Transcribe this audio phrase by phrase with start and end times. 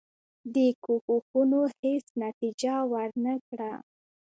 [0.53, 3.71] دې کوښښونو هیڅ نتیجه ورنه کړه.